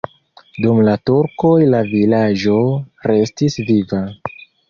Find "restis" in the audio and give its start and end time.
3.11-3.59